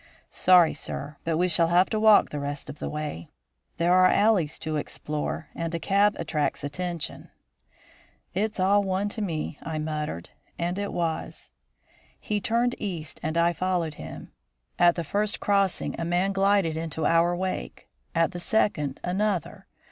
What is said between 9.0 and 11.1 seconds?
to me," I muttered; and it